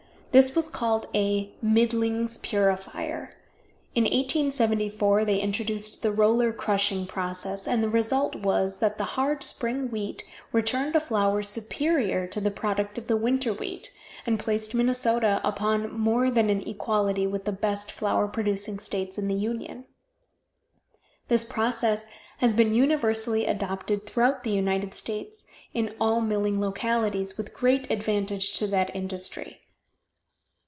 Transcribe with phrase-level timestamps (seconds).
[0.33, 3.31] This was called a "middlings purifier."
[3.93, 9.43] In 1874 they introduced the roller crushing process, and the result was, that the hard
[9.43, 13.91] spring wheat returned a flour superior to the product of the winter wheat,
[14.25, 19.27] and placed Minnesota upon more than an equality with the best flour producing states in
[19.27, 19.83] the Union.
[21.27, 22.07] This process
[22.37, 28.53] has been universally adopted throughout the United States in all milling localities, with great advantage
[28.53, 29.57] to that industry.